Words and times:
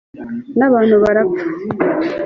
n'abantu 0.57 0.95
barapfa 1.03 1.41